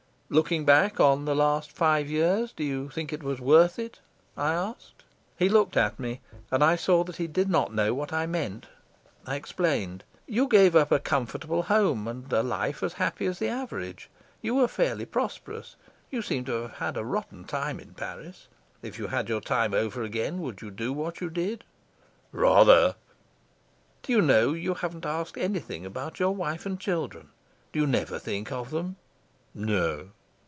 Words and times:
"Looking 0.33 0.63
back 0.63 0.97
on 0.97 1.25
the 1.25 1.35
last 1.35 1.73
five 1.73 2.09
years, 2.09 2.53
do 2.53 2.63
you 2.63 2.87
think 2.89 3.11
it 3.11 3.21
was 3.21 3.41
worth 3.41 3.77
it?" 3.77 3.99
I 4.37 4.53
asked. 4.53 5.03
He 5.37 5.49
looked 5.49 5.75
at 5.75 5.99
me, 5.99 6.21
and 6.49 6.63
I 6.63 6.77
saw 6.77 7.03
that 7.03 7.17
he 7.17 7.27
did 7.27 7.49
not 7.49 7.73
know 7.73 7.93
what 7.93 8.13
I 8.13 8.25
meant. 8.25 8.67
I 9.25 9.35
explained. 9.35 10.05
"You 10.27 10.47
gave 10.47 10.73
up 10.73 10.89
a 10.89 10.99
comfortable 10.99 11.63
home 11.63 12.07
and 12.07 12.31
a 12.31 12.41
life 12.43 12.81
as 12.81 12.93
happy 12.93 13.25
as 13.25 13.39
the 13.39 13.49
average. 13.49 14.09
You 14.41 14.55
were 14.55 14.69
fairly 14.69 15.03
prosperous. 15.05 15.75
You 16.09 16.21
seem 16.21 16.45
to 16.45 16.61
have 16.61 16.73
had 16.77 16.95
a 16.95 17.03
rotten 17.03 17.43
time 17.43 17.77
in 17.77 17.93
Paris. 17.93 18.47
If 18.81 18.97
you 18.97 19.07
had 19.07 19.27
your 19.27 19.41
time 19.41 19.73
over 19.73 20.01
again 20.01 20.39
would 20.39 20.61
you 20.61 20.71
do 20.71 20.93
what 20.93 21.19
you 21.19 21.29
did?" 21.29 21.65
"Rather." 22.31 22.95
"Do 24.01 24.13
you 24.13 24.21
know 24.21 24.53
that 24.53 24.59
you 24.59 24.75
haven't 24.75 25.05
asked 25.05 25.37
anything 25.37 25.85
about 25.85 26.21
your 26.21 26.31
wife 26.33 26.65
and 26.65 26.79
children? 26.79 27.31
Do 27.73 27.81
you 27.81 27.85
never 27.85 28.17
think 28.17 28.49
of 28.49 28.69
them?" 28.69 28.95
"No." 29.53 30.11